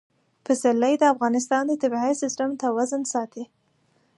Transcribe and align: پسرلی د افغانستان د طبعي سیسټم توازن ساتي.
پسرلی 0.45 0.93
د 0.99 1.03
افغانستان 1.13 1.63
د 1.67 1.73
طبعي 1.83 2.13
سیسټم 2.23 2.49
توازن 2.63 3.01
ساتي. 3.13 3.43